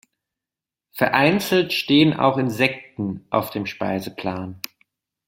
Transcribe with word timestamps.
Vereinzelt 0.93 1.73
stehen 1.73 2.15
auch 2.15 2.39
Insekten 2.39 3.23
auf 3.29 3.51
dem 3.51 3.67
Speiseplan. 3.67 4.59